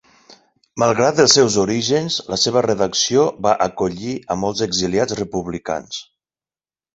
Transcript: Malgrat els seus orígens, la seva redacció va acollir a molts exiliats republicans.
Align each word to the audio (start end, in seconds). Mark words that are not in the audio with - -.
Malgrat 0.83 1.19
els 1.23 1.35
seus 1.39 1.57
orígens, 1.63 2.17
la 2.35 2.39
seva 2.43 2.63
redacció 2.67 3.27
va 3.47 3.53
acollir 3.67 4.15
a 4.37 4.39
molts 4.45 4.65
exiliats 4.69 5.19
republicans. 5.21 6.01